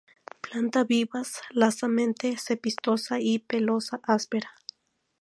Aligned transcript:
Planta 0.45 0.83
vivaz, 0.83 1.43
laxamente 1.51 2.35
cespitosa 2.35 3.19
y 3.19 3.37
pelosa 3.37 3.99
áspera. 4.01 4.51